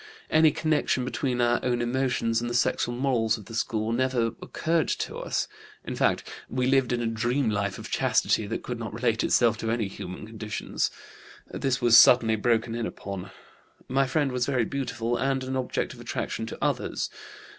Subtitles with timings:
[0.31, 4.87] Any connection between our own emotions and the sexual morals of the school never occurred
[4.87, 5.47] to us.
[5.85, 9.69] In fact, we lived a dream life of chastity that could not relate itself to
[9.69, 10.89] any human conditions.
[11.51, 13.29] This was suddenly broken in upon.
[13.87, 17.11] My friend was very beautiful and an object of attraction to others.